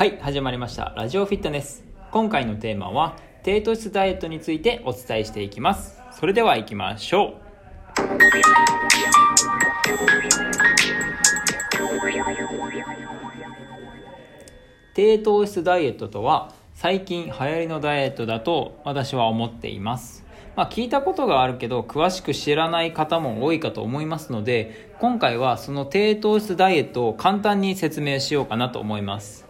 [0.00, 0.94] はい、始まりました。
[0.96, 1.84] ラジオフィットネス。
[2.10, 6.00] 今回のテーマは、低糖質ダイエットについてお伝えしていきます。
[6.10, 7.34] それでは行きましょう。
[14.94, 20.24] 低糖質ダイエットとは、最近流行りのダイエットだと私は思っています。
[20.56, 29.49] まあ、聞いたことがあるけど詳しく知らない方も多いかと思いますので今回はその低糖質ダイエットを簡単に説明しようかなと思います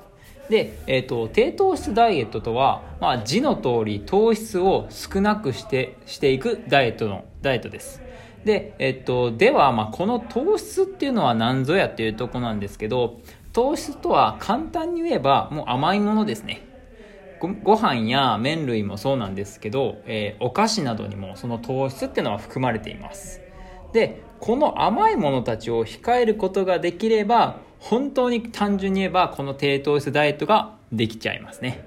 [0.50, 8.02] で、えーと、低糖質ダイエットとは、まあ、字の通り糖質を少なくしてしていくダイエットのダイエットです。
[8.44, 13.20] で,、えーと、では、まあ、この糖質っていうのは何ぞやっていうとこなんですけど
[13.52, 16.66] 糖質とは簡単に言えばもう甘いものですね。
[17.38, 23.40] ごご飯や麺類もそうなんですけど、えー、お菓子などにもその糖質っていうのは含まれています。
[23.92, 31.84] でこの甘いものたちを控えることができれば本当に単純に言えばこの低糖質ダイエットができちゃいますね。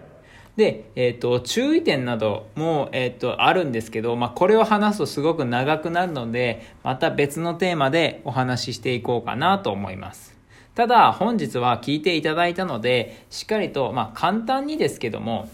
[0.56, 10.34] で、えーと、注意点なども、えーと、あるんですけど、まあ、これを話すとすごく長くなるのでまた別のテーマでお話ししていこうかなと思います。
[10.76, 15.48] ただ本日は聞いていただいたのでしっかりと、まあ、簡単にですけども、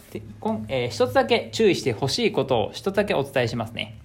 [0.70, 4.00] えー、一つだけ注意してほしいことを一つだけお伝えしますね。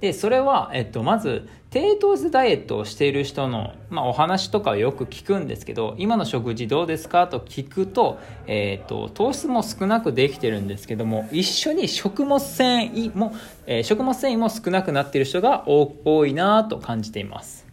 [0.00, 13.34] でそれは、えっと、まず低糖質ダイエットをしている人の、まあ、お話とかをよく聞くんですけど今の食事どうですかと聞くと,、え、っと糖質も少なくできてるんですけども一緒に食物繊維も、
[13.66, 17.66] えー、食物繊維も少なくなっている人が多いなと感じています。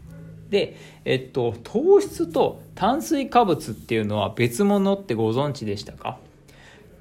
[0.50, 0.75] で、
[1.06, 6.17] えっと、糖質と炭水化物っていうのは別物ってご存知でしたか？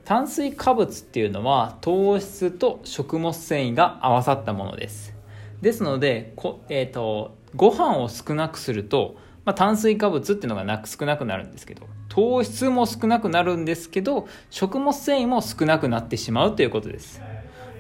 [0.05, 5.16] 炭水化物っていうのは糖質と食物繊維が合わさったものです。
[5.63, 17.21] ですのでこ、えーと、ご飯を少なくすると、まあ、炭水化物っていうのがなく少なくなるんですけど糖質も少なくなるんですけど食物繊維も少なくなってしまうということです。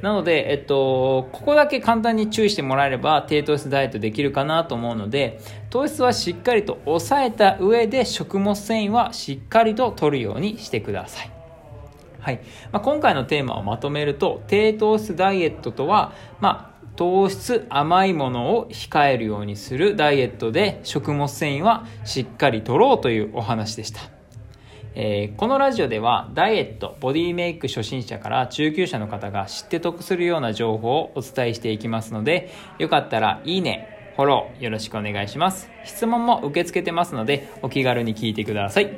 [0.02, 11.31] なので、えっと、ここだけ簡単に注意してもらえれば低糖質ダイエットできるかなと思うので糖質はしっかりと抑えた上で食物繊維はしっかりと取るようにしてください。
[12.20, 12.41] はい。
[12.72, 24.00] まあ、今回のテーマをまとめると低糖質ダイエットとは、まあ、糖質甘いものを控えるようにするダイエットで食物繊維はしっかり取ろうというお話でした、
[24.94, 35.68] えー、このラジオではダイエットボディメイク初心者から中級者の方が知って得するような情報をお伝えしていきますのでよかったらいいねフォローよろしくお願いします。
[35.84, 38.90] 質問も受け付けてますのでお気軽に聞いてください。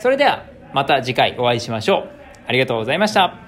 [0.00, 2.10] それではまた次回お会いしましょう。
[2.46, 3.43] ありがとうございました。